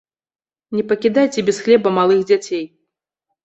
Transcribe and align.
Не 0.77 0.83
пакідайце 0.93 1.45
без 1.51 1.61
хлеба 1.67 1.95
малых 2.01 2.27
дзяцей! 2.33 2.69